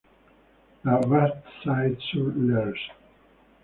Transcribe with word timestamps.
La 0.83 0.97
Bastide-sur-l'Hers 0.97 2.81